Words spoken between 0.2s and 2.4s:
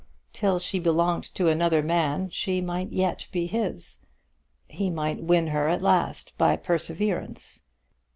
Till she belonged to another man